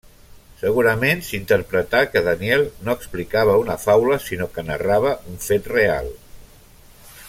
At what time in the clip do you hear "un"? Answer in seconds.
5.35-5.41